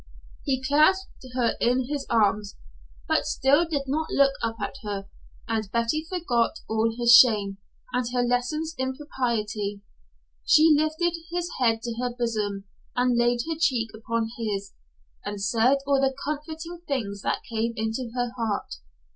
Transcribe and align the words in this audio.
He 0.43 0.63
clasped 0.63 1.23
her 1.35 1.55
in 1.61 1.87
his 1.87 2.07
arms, 2.09 2.55
but 3.07 3.27
still 3.27 3.67
did 3.69 3.83
not 3.85 4.09
look 4.09 4.33
up 4.41 4.55
at 4.59 4.77
her, 4.81 5.07
and 5.47 5.71
Betty 5.71 6.07
forgot 6.09 6.57
all 6.67 6.95
her 6.97 7.05
shame, 7.05 7.59
and 7.93 8.07
her 8.11 8.23
lessons 8.23 8.73
in 8.79 8.95
propriety. 8.95 9.81
She 10.43 10.73
lifted 10.75 11.13
his 11.29 11.51
head 11.59 11.83
to 11.83 11.93
her 11.99 12.15
bosom 12.17 12.63
and 12.95 13.15
laid 13.15 13.41
her 13.47 13.59
cheek 13.59 13.91
upon 13.93 14.31
his 14.39 14.73
and 15.23 15.39
said 15.39 15.77
all 15.85 16.01
the 16.01 16.15
comforting 16.25 16.81
things 16.87 17.21
that 17.21 17.43
came 17.43 17.73
into 17.75 18.09
her 18.15 18.31
heart. 18.35 18.77